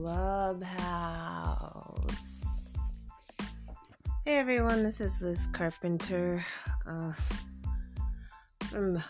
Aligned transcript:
Clubhouse. 0.00 0.72
Hey 4.24 4.38
everyone, 4.38 4.82
this 4.82 4.98
is 4.98 5.20
Liz 5.20 5.46
Carpenter 5.48 6.42
uh, 6.86 7.12
from 8.70 9.02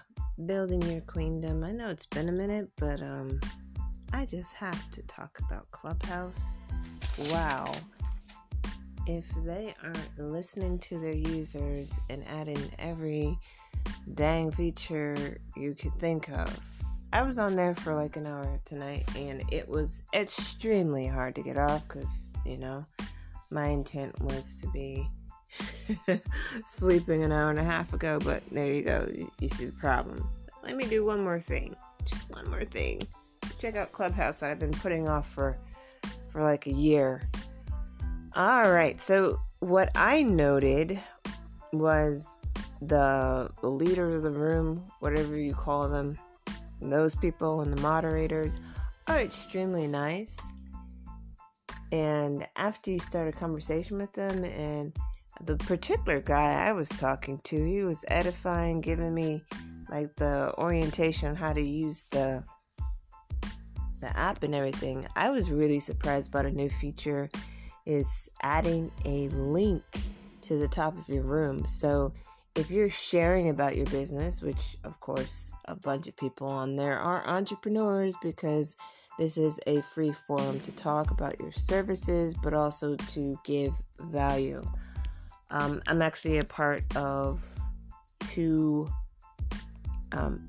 Building 0.46 0.82
Your 0.82 1.02
Queendom. 1.02 1.62
I 1.62 1.70
know 1.70 1.90
it's 1.90 2.06
been 2.06 2.28
a 2.28 2.32
minute, 2.32 2.70
but 2.74 3.00
um, 3.02 3.38
I 4.12 4.26
just 4.26 4.54
have 4.54 4.90
to 4.90 5.02
talk 5.02 5.38
about 5.46 5.70
Clubhouse. 5.70 6.62
Wow. 7.30 7.72
If 9.06 9.26
they 9.44 9.76
aren't 9.84 10.18
listening 10.18 10.80
to 10.80 10.98
their 10.98 11.14
users 11.14 11.92
and 12.08 12.26
adding 12.26 12.68
every 12.80 13.38
dang 14.14 14.50
feature 14.50 15.38
you 15.56 15.76
could 15.76 15.94
think 16.00 16.28
of, 16.30 16.58
I 17.12 17.22
was 17.22 17.40
on 17.40 17.56
there 17.56 17.74
for 17.74 17.94
like 17.94 18.16
an 18.16 18.26
hour 18.26 18.60
tonight 18.64 19.04
and 19.16 19.42
it 19.50 19.68
was 19.68 20.04
extremely 20.14 21.08
hard 21.08 21.34
to 21.34 21.42
get 21.42 21.56
off 21.56 21.86
because, 21.88 22.30
you 22.46 22.56
know, 22.56 22.84
my 23.50 23.66
intent 23.66 24.20
was 24.22 24.60
to 24.60 24.68
be 24.68 25.08
sleeping 26.64 27.24
an 27.24 27.32
hour 27.32 27.50
and 27.50 27.58
a 27.58 27.64
half 27.64 27.92
ago, 27.92 28.20
but 28.20 28.44
there 28.52 28.72
you 28.72 28.82
go. 28.82 29.08
You, 29.40 29.48
see 29.48 29.66
the 29.66 29.72
problem. 29.72 30.28
Let 30.62 30.76
me 30.76 30.84
do 30.84 31.04
one 31.04 31.24
more 31.24 31.40
thing. 31.40 31.74
Just 32.04 32.30
one 32.32 32.48
more 32.48 32.64
thing. 32.64 33.00
Check 33.58 33.74
out 33.74 33.90
Clubhouse 33.90 34.40
that 34.40 34.52
I've 34.52 34.60
been 34.60 34.70
putting 34.70 35.08
off 35.08 35.28
for 35.28 35.58
for 36.30 36.44
like 36.44 36.68
a 36.68 36.72
year. 36.72 37.28
All 38.36 38.70
right. 38.70 39.00
So 39.00 39.40
what 39.58 39.90
I 39.96 40.22
noted 40.22 41.00
was 41.72 42.38
the 42.82 43.50
leader 43.62 44.14
of 44.14 44.22
the 44.22 44.30
room, 44.30 44.84
whatever 45.00 45.36
you 45.36 45.54
call 45.54 45.88
them, 45.88 46.16
those 46.80 47.14
people 47.14 47.60
and 47.60 47.72
the 47.72 47.80
moderators 47.80 48.60
are 49.06 49.20
extremely 49.20 49.86
nice. 49.86 50.36
And 51.92 52.46
after 52.56 52.90
you 52.90 52.98
start 52.98 53.28
a 53.28 53.32
conversation 53.32 53.98
with 53.98 54.12
them, 54.12 54.44
and 54.44 54.96
the 55.44 55.56
particular 55.56 56.20
guy 56.20 56.68
I 56.68 56.72
was 56.72 56.88
talking 56.88 57.40
to, 57.44 57.64
he 57.64 57.82
was 57.82 58.04
edifying, 58.08 58.80
giving 58.80 59.14
me 59.14 59.42
like 59.90 60.14
the 60.16 60.54
orientation 60.58 61.30
on 61.30 61.34
how 61.34 61.52
to 61.52 61.60
use 61.60 62.04
the 62.10 62.44
the 64.00 64.16
app 64.16 64.42
and 64.42 64.54
everything. 64.54 65.04
I 65.14 65.30
was 65.30 65.50
really 65.50 65.80
surprised 65.80 66.28
about 66.28 66.46
a 66.46 66.50
new 66.50 66.70
feature. 66.70 67.28
It's 67.84 68.30
adding 68.42 68.90
a 69.04 69.28
link 69.28 69.82
to 70.42 70.56
the 70.56 70.68
top 70.68 70.96
of 70.96 71.06
your 71.08 71.22
room. 71.22 71.66
So 71.66 72.12
if 72.56 72.70
you're 72.70 72.88
sharing 72.88 73.48
about 73.48 73.76
your 73.76 73.86
business, 73.86 74.42
which 74.42 74.76
of 74.84 74.98
course 75.00 75.52
a 75.66 75.76
bunch 75.76 76.08
of 76.08 76.16
people 76.16 76.48
on 76.48 76.76
there 76.76 76.98
are 76.98 77.26
entrepreneurs 77.26 78.16
because 78.22 78.76
this 79.18 79.36
is 79.36 79.60
a 79.66 79.82
free 79.82 80.12
forum 80.26 80.60
to 80.60 80.72
talk 80.72 81.10
about 81.10 81.38
your 81.38 81.52
services, 81.52 82.34
but 82.42 82.54
also 82.54 82.96
to 82.96 83.38
give 83.44 83.72
value. 84.00 84.62
Um, 85.50 85.82
I'm 85.86 86.02
actually 86.02 86.38
a 86.38 86.44
part 86.44 86.84
of 86.96 87.44
two. 88.20 88.88
Um, 90.12 90.48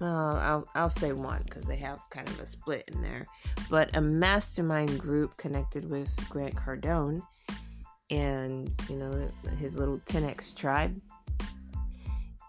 I'll 0.00 0.68
I'll 0.74 0.90
say 0.90 1.12
one 1.12 1.42
because 1.44 1.66
they 1.66 1.76
have 1.76 1.98
kind 2.10 2.28
of 2.28 2.40
a 2.40 2.46
split 2.46 2.90
in 2.92 3.00
there, 3.00 3.26
but 3.70 3.96
a 3.96 4.00
mastermind 4.00 4.98
group 4.98 5.36
connected 5.36 5.88
with 5.88 6.10
Grant 6.28 6.54
Cardone 6.54 7.22
and 8.10 8.70
you 8.88 8.96
know 8.96 9.30
his 9.58 9.78
little 9.78 9.98
10x 10.00 10.54
tribe 10.54 11.00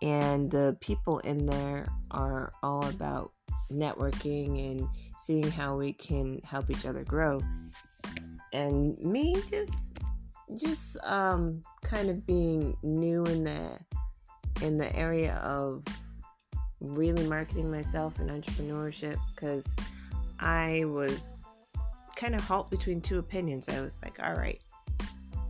and 0.05 0.51
the 0.51 0.77
people 0.81 1.17
in 1.19 1.45
there 1.47 1.87
are 2.11 2.51
all 2.61 2.87
about 2.89 3.31
networking 3.71 4.71
and 4.71 4.87
seeing 5.17 5.49
how 5.49 5.75
we 5.75 5.91
can 5.91 6.39
help 6.47 6.69
each 6.69 6.85
other 6.85 7.03
grow 7.03 7.41
and 8.53 8.97
me 8.99 9.35
just 9.49 9.99
just 10.61 10.95
um 11.03 11.63
kind 11.83 12.09
of 12.09 12.23
being 12.27 12.77
new 12.83 13.23
in 13.23 13.43
the 13.43 13.79
in 14.61 14.77
the 14.77 14.95
area 14.95 15.35
of 15.37 15.83
really 16.79 17.27
marketing 17.27 17.69
myself 17.69 18.19
and 18.19 18.29
entrepreneurship 18.29 19.17
because 19.33 19.75
I 20.39 20.83
was 20.85 21.41
kind 22.15 22.35
of 22.35 22.41
halt 22.41 22.69
between 22.69 23.01
two 23.01 23.19
opinions. 23.19 23.67
I 23.69 23.81
was 23.81 23.99
like, 24.03 24.19
all 24.21 24.33
right, 24.33 24.61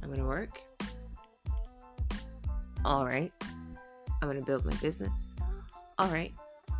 I'm 0.01 0.09
gonna 0.09 0.25
work. 0.25 0.61
All 2.83 3.05
right, 3.05 3.31
I'm 4.25 4.31
going 4.31 4.41
to 4.41 4.45
build 4.47 4.65
my 4.65 4.73
business. 4.77 5.35
All 5.99 6.07
right, 6.07 6.33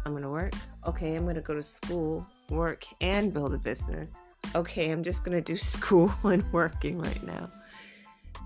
I'm 0.03 0.13
going 0.13 0.23
to 0.23 0.31
work. 0.31 0.53
Okay, 0.87 1.13
I'm 1.13 1.25
going 1.25 1.35
to 1.35 1.41
go 1.41 1.53
to 1.53 1.61
school, 1.61 2.25
work, 2.49 2.87
and 3.01 3.31
build 3.31 3.53
a 3.53 3.59
business. 3.59 4.19
Okay, 4.55 4.89
I'm 4.89 5.03
just 5.03 5.23
going 5.23 5.37
to 5.37 5.43
do 5.43 5.55
school 5.75 6.11
and 6.23 6.43
working 6.51 6.97
right 6.97 7.21
now. 7.21 7.51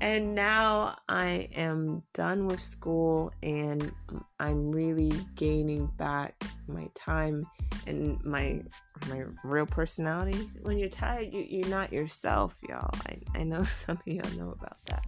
And 0.01 0.35
now 0.35 0.97
I 1.07 1.47
am 1.55 2.03
done 2.13 2.45
with 2.45 2.61
school 2.61 3.31
and 3.41 3.89
I'm 4.37 4.67
really 4.67 5.13
gaining 5.35 5.85
back 5.97 6.43
my 6.67 6.89
time 6.93 7.45
and 7.87 8.21
my 8.25 8.63
my 9.07 9.23
real 9.45 9.65
personality. 9.65 10.51
When 10.61 10.77
you're 10.77 10.89
tired, 10.89 11.33
you, 11.33 11.45
you're 11.47 11.69
not 11.69 11.93
yourself, 11.93 12.53
y'all. 12.67 12.93
I, 13.07 13.39
I 13.39 13.43
know 13.43 13.63
some 13.85 13.97
of 13.97 14.07
y'all 14.07 14.37
know 14.37 14.51
about 14.51 14.77
that. 14.87 15.07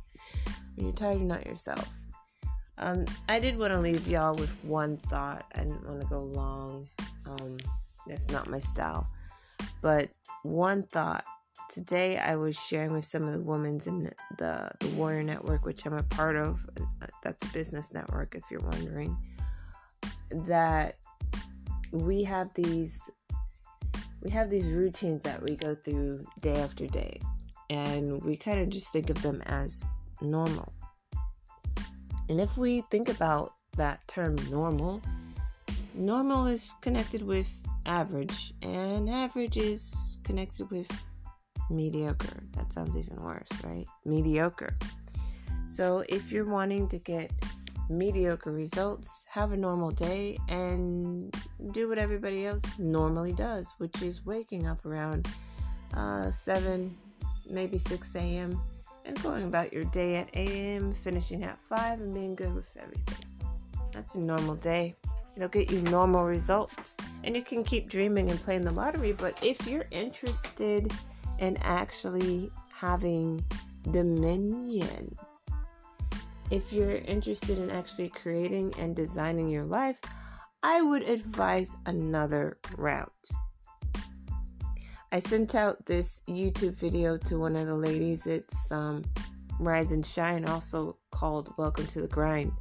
When 0.75 0.87
you're 0.87 0.95
tired, 0.95 1.17
you're 1.17 1.27
not 1.27 1.45
yourself. 1.45 1.89
Um, 2.81 3.05
I 3.29 3.39
did 3.39 3.57
want 3.59 3.73
to 3.73 3.79
leave 3.79 4.07
y'all 4.07 4.33
with 4.33 4.65
one 4.65 4.97
thought. 4.97 5.45
I 5.53 5.59
didn't 5.59 5.87
want 5.87 6.01
to 6.01 6.07
go 6.07 6.23
long. 6.23 6.87
Um, 7.27 7.57
that's 8.07 8.27
not 8.29 8.49
my 8.49 8.59
style. 8.59 9.07
But 9.81 10.09
one 10.43 10.83
thought. 10.83 11.23
Today 11.69 12.17
I 12.17 12.35
was 12.35 12.57
sharing 12.57 12.91
with 12.91 13.05
some 13.05 13.23
of 13.23 13.33
the 13.33 13.39
women 13.39 13.79
in 13.85 14.11
the, 14.37 14.69
the 14.79 14.87
Warrior 14.95 15.23
Network, 15.23 15.63
which 15.63 15.85
I'm 15.85 15.93
a 15.93 16.03
part 16.03 16.35
of. 16.35 16.59
Uh, 16.79 17.05
that's 17.23 17.43
a 17.47 17.53
business 17.53 17.93
network, 17.93 18.35
if 18.35 18.43
you're 18.49 18.61
wondering. 18.61 19.15
That 20.31 20.97
we 21.91 22.23
have 22.23 22.53
these 22.55 23.09
we 24.21 24.31
have 24.31 24.49
these 24.49 24.67
routines 24.67 25.23
that 25.23 25.41
we 25.41 25.55
go 25.55 25.75
through 25.75 26.25
day 26.39 26.57
after 26.57 26.87
day, 26.87 27.19
and 27.69 28.23
we 28.23 28.35
kind 28.35 28.59
of 28.59 28.69
just 28.69 28.91
think 28.91 29.09
of 29.09 29.21
them 29.21 29.41
as 29.45 29.85
normal 30.21 30.73
and 32.31 32.39
if 32.39 32.57
we 32.57 32.79
think 32.89 33.09
about 33.09 33.55
that 33.75 34.07
term 34.07 34.37
normal, 34.49 35.01
normal 35.93 36.45
is 36.47 36.73
connected 36.79 37.21
with 37.21 37.49
average, 37.85 38.53
and 38.61 39.09
average 39.09 39.57
is 39.57 40.17
connected 40.23 40.71
with 40.71 40.87
mediocre. 41.69 42.41
That 42.53 42.71
sounds 42.71 42.95
even 42.95 43.21
worse, 43.21 43.51
right? 43.65 43.85
Mediocre. 44.05 44.77
So 45.65 46.05
if 46.07 46.31
you're 46.31 46.49
wanting 46.49 46.87
to 46.87 46.99
get 46.99 47.33
mediocre 47.89 48.53
results, 48.53 49.25
have 49.29 49.51
a 49.51 49.57
normal 49.57 49.91
day 49.91 50.37
and 50.47 51.35
do 51.71 51.89
what 51.89 51.97
everybody 51.97 52.45
else 52.45 52.79
normally 52.79 53.33
does, 53.33 53.73
which 53.77 54.01
is 54.01 54.25
waking 54.25 54.67
up 54.67 54.85
around 54.85 55.27
uh, 55.95 56.31
7, 56.31 56.95
maybe 57.49 57.77
6 57.77 58.15
a.m 58.15 58.57
and 59.05 59.21
going 59.21 59.43
about 59.43 59.73
your 59.73 59.85
day 59.85 60.15
at 60.15 60.29
8 60.33 60.49
a.m., 60.49 60.93
finishing 60.93 61.43
at 61.43 61.59
5, 61.59 61.99
and 61.99 62.13
being 62.13 62.35
good 62.35 62.53
with 62.53 62.67
everything. 62.77 63.25
That's 63.93 64.15
a 64.15 64.19
normal 64.19 64.55
day. 64.55 64.95
It'll 65.35 65.49
get 65.49 65.71
you 65.71 65.81
normal 65.81 66.25
results. 66.25 66.95
And 67.23 67.35
you 67.35 67.43
can 67.43 67.63
keep 67.63 67.89
dreaming 67.89 68.29
and 68.29 68.39
playing 68.39 68.63
the 68.63 68.71
lottery, 68.71 69.13
but 69.13 69.43
if 69.43 69.67
you're 69.67 69.85
interested 69.91 70.91
in 71.39 71.57
actually 71.61 72.51
having 72.73 73.43
dominion, 73.91 75.15
if 76.49 76.73
you're 76.73 76.97
interested 76.97 77.57
in 77.57 77.71
actually 77.71 78.09
creating 78.09 78.73
and 78.77 78.95
designing 78.95 79.49
your 79.49 79.63
life, 79.63 79.99
I 80.63 80.81
would 80.81 81.03
advise 81.03 81.75
another 81.85 82.57
route. 82.77 83.31
I 85.13 85.19
sent 85.19 85.55
out 85.55 85.85
this 85.85 86.21
YouTube 86.29 86.75
video 86.75 87.17
to 87.17 87.37
one 87.37 87.57
of 87.57 87.67
the 87.67 87.75
ladies. 87.75 88.25
It's 88.27 88.71
um, 88.71 89.03
Rise 89.59 89.91
and 89.91 90.05
Shine, 90.05 90.45
also 90.45 90.95
called 91.11 91.53
Welcome 91.57 91.85
to 91.87 92.01
the 92.01 92.07
Grind. 92.07 92.53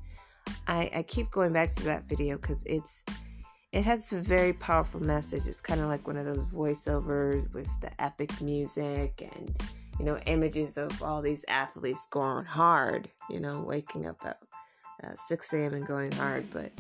I, 0.66 0.90
I 0.92 1.02
keep 1.04 1.30
going 1.30 1.52
back 1.52 1.72
to 1.76 1.84
that 1.84 2.08
video 2.08 2.36
because 2.36 2.60
it's 2.66 3.04
it 3.70 3.84
has 3.84 4.12
a 4.12 4.20
very 4.20 4.52
powerful 4.52 5.00
message. 5.00 5.46
It's 5.46 5.60
kind 5.60 5.80
of 5.80 5.86
like 5.86 6.08
one 6.08 6.16
of 6.16 6.24
those 6.24 6.44
voiceovers 6.46 7.52
with 7.54 7.68
the 7.80 8.02
epic 8.02 8.40
music 8.40 9.22
and 9.32 9.56
you 10.00 10.04
know 10.04 10.18
images 10.26 10.76
of 10.76 11.00
all 11.04 11.22
these 11.22 11.44
athletes 11.46 12.08
going 12.10 12.46
hard. 12.46 13.08
You 13.30 13.38
know, 13.38 13.60
waking 13.60 14.06
up 14.06 14.16
at 14.24 14.38
uh, 15.04 15.14
6 15.28 15.52
a.m. 15.52 15.74
and 15.74 15.86
going 15.86 16.10
hard, 16.10 16.50
but 16.50 16.72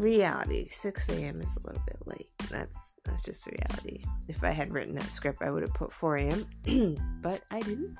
reality 0.00 0.68
6 0.70 1.08
a.m. 1.10 1.40
is 1.40 1.56
a 1.56 1.66
little 1.66 1.82
bit 1.86 1.98
late. 2.06 2.30
That's 2.50 2.92
that's 3.04 3.22
just 3.22 3.46
reality. 3.46 4.02
If 4.28 4.42
I 4.42 4.50
had 4.50 4.72
written 4.72 4.94
that 4.96 5.10
script, 5.10 5.42
I 5.42 5.50
would 5.50 5.62
have 5.62 5.74
put 5.74 5.92
4 5.92 6.16
a.m., 6.16 6.46
but 7.22 7.42
I 7.50 7.60
didn't. 7.60 7.96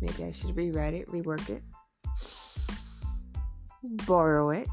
Maybe 0.00 0.24
I 0.24 0.32
should 0.32 0.56
rewrite 0.56 0.94
it, 0.94 1.08
rework 1.08 1.48
it, 1.48 1.62
borrow 4.06 4.50
it. 4.50 4.68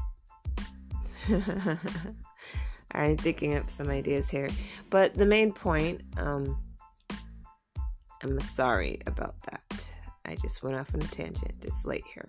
I'm 2.92 3.16
thinking 3.16 3.56
up 3.56 3.70
some 3.70 3.88
ideas 3.90 4.28
here. 4.28 4.48
But 4.90 5.14
the 5.14 5.26
main 5.26 5.52
point, 5.52 6.02
um, 6.16 6.58
I'm 8.22 8.40
sorry 8.40 9.00
about 9.06 9.36
that. 9.50 9.92
I 10.24 10.34
just 10.36 10.62
went 10.62 10.76
off 10.76 10.94
on 10.94 11.02
a 11.02 11.06
tangent. 11.06 11.64
It's 11.64 11.86
late 11.86 12.04
here. 12.12 12.28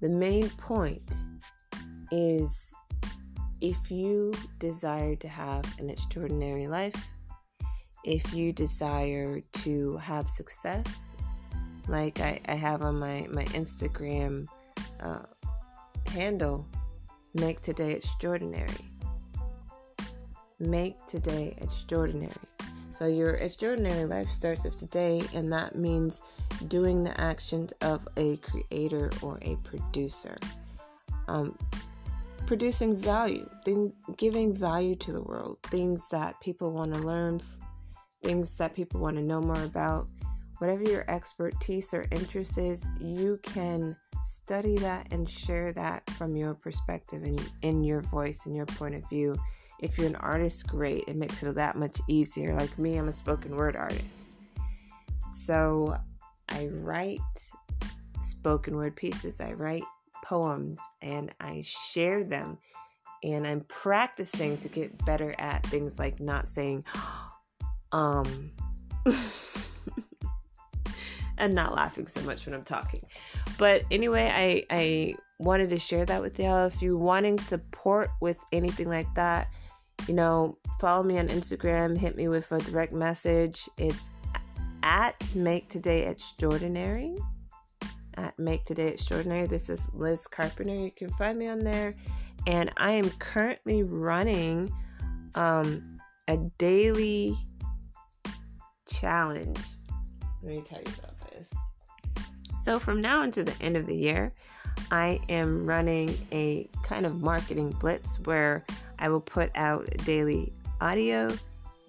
The 0.00 0.08
main 0.08 0.48
point 0.50 1.14
is 2.10 2.74
if 3.60 3.90
you 3.90 4.32
desire 4.58 5.14
to 5.16 5.28
have 5.28 5.64
an 5.78 5.90
extraordinary 5.90 6.66
life, 6.66 7.08
if 8.04 8.32
you 8.32 8.52
desire 8.52 9.40
to 9.52 9.96
have 9.98 10.30
success, 10.30 11.14
like 11.88 12.20
I, 12.20 12.40
I 12.46 12.54
have 12.54 12.82
on 12.82 12.98
my, 12.98 13.26
my 13.30 13.44
Instagram 13.46 14.46
uh, 15.00 15.20
handle, 16.06 16.66
make 17.34 17.60
today 17.60 17.92
extraordinary. 17.92 18.72
Make 20.58 21.04
today 21.06 21.54
extraordinary. 21.58 22.32
So, 22.90 23.06
your 23.06 23.34
extraordinary 23.34 24.04
life 24.04 24.28
starts 24.28 24.64
with 24.64 24.76
today, 24.76 25.22
and 25.34 25.50
that 25.52 25.74
means 25.74 26.20
doing 26.68 27.02
the 27.02 27.18
actions 27.18 27.72
of 27.80 28.06
a 28.16 28.36
creator 28.38 29.10
or 29.22 29.38
a 29.42 29.56
producer. 29.56 30.36
Um, 31.28 31.56
producing 32.50 32.96
value, 32.96 33.48
thing, 33.64 33.92
giving 34.16 34.52
value 34.52 34.96
to 34.96 35.12
the 35.12 35.22
world, 35.22 35.56
things 35.66 36.08
that 36.08 36.34
people 36.40 36.72
want 36.72 36.92
to 36.92 36.98
learn, 36.98 37.40
things 38.24 38.56
that 38.56 38.74
people 38.74 38.98
want 38.98 39.16
to 39.16 39.22
know 39.22 39.40
more 39.40 39.62
about. 39.62 40.08
Whatever 40.58 40.82
your 40.82 41.08
expertise 41.08 41.94
or 41.94 42.08
interest 42.10 42.58
is, 42.58 42.88
you 43.00 43.38
can 43.44 43.96
study 44.20 44.76
that 44.78 45.06
and 45.12 45.30
share 45.30 45.72
that 45.74 46.10
from 46.10 46.34
your 46.34 46.54
perspective 46.54 47.22
and 47.22 47.40
in 47.62 47.84
your 47.84 48.00
voice 48.00 48.46
and 48.46 48.56
your 48.56 48.66
point 48.66 48.96
of 48.96 49.08
view. 49.08 49.36
If 49.78 49.96
you're 49.96 50.08
an 50.08 50.16
artist, 50.16 50.66
great. 50.66 51.04
It 51.06 51.14
makes 51.14 51.44
it 51.44 51.54
that 51.54 51.76
much 51.76 52.00
easier. 52.08 52.52
Like 52.56 52.76
me, 52.80 52.96
I'm 52.96 53.06
a 53.06 53.12
spoken 53.12 53.54
word 53.54 53.76
artist. 53.76 54.30
So 55.32 55.96
I 56.48 56.66
write 56.66 57.20
spoken 58.20 58.74
word 58.74 58.96
pieces, 58.96 59.40
I 59.40 59.52
write 59.52 59.84
poems, 60.30 60.78
and 61.02 61.34
I 61.40 61.64
share 61.66 62.22
them. 62.22 62.58
And 63.22 63.46
I'm 63.46 63.62
practicing 63.62 64.56
to 64.58 64.68
get 64.68 65.04
better 65.04 65.34
at 65.38 65.66
things 65.66 65.98
like 65.98 66.20
not 66.20 66.48
saying, 66.48 66.84
um, 67.92 68.52
and 71.36 71.54
not 71.54 71.74
laughing 71.74 72.06
so 72.06 72.22
much 72.22 72.46
when 72.46 72.54
I'm 72.54 72.62
talking. 72.62 73.04
But 73.58 73.82
anyway, 73.90 74.30
I, 74.32 74.64
I 74.74 75.16
wanted 75.38 75.70
to 75.70 75.78
share 75.78 76.06
that 76.06 76.22
with 76.22 76.38
y'all. 76.38 76.66
If 76.66 76.80
you're 76.80 76.96
wanting 76.96 77.40
support 77.40 78.10
with 78.20 78.38
anything 78.52 78.88
like 78.88 79.12
that, 79.16 79.50
you 80.06 80.14
know, 80.14 80.56
follow 80.80 81.02
me 81.02 81.18
on 81.18 81.28
Instagram, 81.28 81.98
hit 81.98 82.16
me 82.16 82.28
with 82.28 82.50
a 82.52 82.60
direct 82.60 82.92
message. 82.92 83.68
It's 83.76 84.10
at 84.82 85.34
Make 85.34 85.68
Today 85.68 86.06
Extraordinary. 86.06 87.16
At 88.20 88.38
Make 88.38 88.66
Today 88.66 88.88
Extraordinary. 88.88 89.46
This 89.46 89.70
is 89.70 89.88
Liz 89.94 90.26
Carpenter. 90.26 90.74
You 90.74 90.90
can 90.90 91.08
find 91.14 91.38
me 91.38 91.48
on 91.48 91.60
there. 91.60 91.94
And 92.46 92.70
I 92.76 92.90
am 92.90 93.08
currently 93.12 93.82
running 93.82 94.70
um, 95.34 95.98
a 96.28 96.36
daily 96.58 97.34
challenge. 98.86 99.58
Let 100.42 100.52
me 100.54 100.60
tell 100.60 100.80
you 100.80 100.92
about 100.98 101.30
this. 101.30 101.50
So, 102.62 102.78
from 102.78 103.00
now 103.00 103.22
until 103.22 103.44
the 103.44 103.54
end 103.62 103.78
of 103.78 103.86
the 103.86 103.96
year, 103.96 104.34
I 104.90 105.18
am 105.30 105.64
running 105.64 106.14
a 106.30 106.68
kind 106.82 107.06
of 107.06 107.22
marketing 107.22 107.70
blitz 107.80 108.20
where 108.24 108.66
I 108.98 109.08
will 109.08 109.22
put 109.22 109.50
out 109.54 109.88
daily 110.04 110.52
audio, 110.82 111.30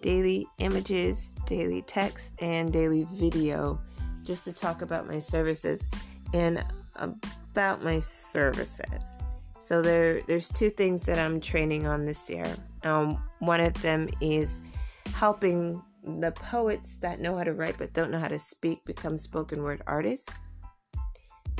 daily 0.01 0.47
images, 0.59 1.35
daily 1.45 1.81
text, 1.81 2.35
and 2.39 2.71
daily 2.71 3.05
video 3.11 3.81
just 4.23 4.45
to 4.45 4.53
talk 4.53 4.81
about 4.81 5.07
my 5.07 5.19
services 5.19 5.87
and 6.33 6.63
about 7.03 7.83
my 7.83 7.99
services. 7.99 9.23
So 9.59 9.81
there, 9.81 10.21
there's 10.23 10.49
two 10.49 10.69
things 10.69 11.03
that 11.03 11.19
I'm 11.19 11.39
training 11.39 11.85
on 11.85 12.05
this 12.05 12.29
year. 12.29 12.47
Um, 12.83 13.21
one 13.39 13.61
of 13.61 13.79
them 13.81 14.09
is 14.19 14.61
helping 15.13 15.81
the 16.03 16.31
poets 16.31 16.95
that 16.95 17.19
know 17.19 17.35
how 17.37 17.43
to 17.43 17.53
write 17.53 17.77
but 17.77 17.93
don't 17.93 18.09
know 18.11 18.19
how 18.19 18.27
to 18.27 18.39
speak 18.39 18.83
become 18.85 19.15
spoken 19.17 19.61
word 19.61 19.83
artists 19.85 20.47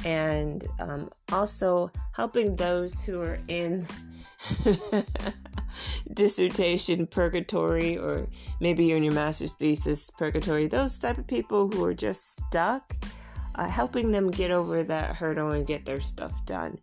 and 0.04 0.66
um, 0.80 1.12
also 1.32 1.92
helping 2.14 2.56
those 2.56 3.04
who 3.04 3.22
are 3.22 3.40
in 3.50 3.86
dissertation 6.14 7.06
purgatory 7.06 7.98
or 7.98 8.28
maybe 8.60 8.86
you're 8.86 8.98
in 8.98 9.04
your 9.04 9.14
master's 9.14 9.54
thesis 9.54 10.10
purgatory 10.18 10.66
those 10.66 10.98
type 10.98 11.20
of 11.20 11.28
people 11.28 11.70
who 11.70 11.84
are 11.84 11.94
just 11.94 12.38
stuck 12.38 12.96
uh, 13.56 13.68
helping 13.68 14.12
them 14.12 14.32
get 14.32 14.52
over 14.52 14.84
that 14.84 15.16
hurdle 15.16 15.52
and 15.52 15.68
get 15.68 15.86
their 15.86 16.02
stuff 16.02 16.46
done 16.46 16.78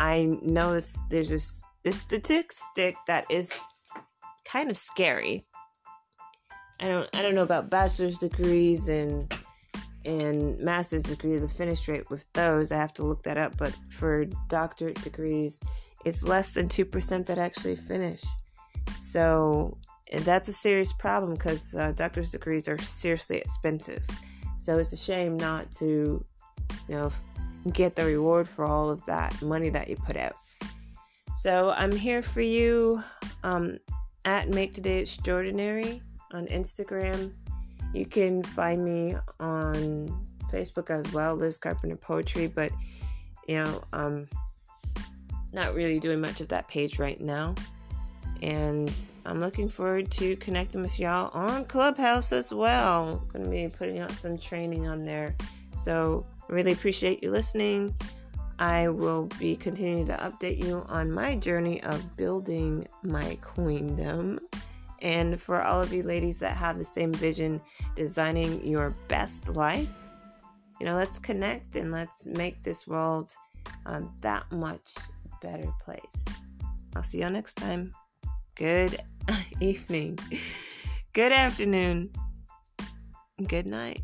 i 0.00 0.26
know 0.42 0.72
this, 0.72 0.98
there's 1.10 1.28
this, 1.30 1.62
this 1.84 2.00
statistic 2.00 2.96
that 3.06 3.24
is 3.30 3.52
kind 4.44 4.70
of 4.70 4.76
scary 4.76 5.46
i 6.80 6.86
don't 6.86 7.08
i 7.14 7.22
don't 7.22 7.34
know 7.34 7.42
about 7.42 7.70
bachelor's 7.70 8.18
degrees 8.18 8.88
and 8.88 9.32
and 10.08 10.58
master's 10.58 11.02
degree, 11.04 11.36
the 11.36 11.48
finish 11.48 11.86
rate 11.86 12.08
with 12.08 12.26
those, 12.32 12.72
I 12.72 12.76
have 12.76 12.94
to 12.94 13.04
look 13.04 13.22
that 13.24 13.36
up. 13.36 13.56
But 13.56 13.76
for 13.90 14.24
doctorate 14.48 15.00
degrees, 15.02 15.60
it's 16.04 16.22
less 16.22 16.52
than 16.52 16.68
2% 16.68 17.26
that 17.26 17.38
actually 17.38 17.76
finish. 17.76 18.22
So 18.98 19.76
that's 20.22 20.48
a 20.48 20.52
serious 20.52 20.92
problem 20.92 21.34
because 21.34 21.74
uh, 21.74 21.92
doctor's 21.92 22.30
degrees 22.30 22.68
are 22.68 22.78
seriously 22.78 23.38
expensive. 23.38 24.02
So 24.58 24.78
it's 24.78 24.92
a 24.92 24.96
shame 24.96 25.38
not 25.38 25.72
to, 25.72 26.22
you 26.88 26.94
know, 26.94 27.10
get 27.72 27.96
the 27.96 28.04
reward 28.04 28.46
for 28.46 28.66
all 28.66 28.90
of 28.90 29.02
that 29.06 29.40
money 29.40 29.70
that 29.70 29.88
you 29.88 29.96
put 29.96 30.16
out. 30.16 30.34
So 31.34 31.70
I'm 31.70 31.92
here 31.92 32.22
for 32.22 32.42
you 32.42 33.02
um, 33.42 33.78
at 34.26 34.50
Make 34.50 34.74
Today 34.74 35.00
Extraordinary 35.00 36.02
on 36.32 36.46
Instagram 36.48 37.32
you 37.92 38.04
can 38.04 38.42
find 38.42 38.84
me 38.84 39.16
on 39.40 40.26
Facebook 40.52 40.90
as 40.90 41.10
well, 41.12 41.34
Liz 41.34 41.58
Carpenter 41.58 41.96
Poetry, 41.96 42.46
but 42.46 42.70
you 43.46 43.56
know, 43.56 43.82
um 43.92 44.28
not 45.52 45.74
really 45.74 45.98
doing 45.98 46.20
much 46.20 46.42
of 46.42 46.48
that 46.48 46.68
page 46.68 46.98
right 46.98 47.20
now. 47.20 47.54
And 48.42 48.94
I'm 49.24 49.40
looking 49.40 49.68
forward 49.68 50.10
to 50.12 50.36
connecting 50.36 50.82
with 50.82 50.98
y'all 50.98 51.30
on 51.32 51.64
Clubhouse 51.64 52.32
as 52.32 52.52
well. 52.52 53.22
I'm 53.32 53.42
gonna 53.42 53.50
be 53.50 53.68
putting 53.68 53.98
out 53.98 54.12
some 54.12 54.38
training 54.38 54.86
on 54.86 55.04
there. 55.04 55.34
So 55.74 56.26
really 56.48 56.72
appreciate 56.72 57.22
you 57.22 57.30
listening. 57.30 57.94
I 58.58 58.88
will 58.88 59.26
be 59.38 59.54
continuing 59.54 60.06
to 60.06 60.16
update 60.16 60.64
you 60.64 60.84
on 60.88 61.12
my 61.12 61.36
journey 61.36 61.82
of 61.82 62.16
building 62.16 62.88
my 63.02 63.38
queendom. 63.40 64.40
And 65.00 65.40
for 65.40 65.62
all 65.62 65.80
of 65.80 65.92
you 65.92 66.02
ladies 66.02 66.40
that 66.40 66.56
have 66.56 66.76
the 66.76 66.84
same 66.84 67.12
vision, 67.12 67.60
designing 67.94 68.66
your 68.66 68.90
best 69.06 69.50
life, 69.50 69.88
you 70.80 70.86
know, 70.86 70.96
let's 70.96 71.18
connect 71.18 71.76
and 71.76 71.92
let's 71.92 72.26
make 72.26 72.62
this 72.62 72.86
world 72.86 73.32
uh, 73.86 74.00
that 74.20 74.50
much 74.50 74.94
better 75.40 75.72
place. 75.84 76.24
I'll 76.96 77.02
see 77.02 77.20
y'all 77.20 77.30
next 77.30 77.54
time. 77.54 77.94
Good 78.58 78.98
evening, 79.60 80.18
good 81.12 81.30
afternoon, 81.30 82.10
good 83.46 83.66
night. 83.68 84.02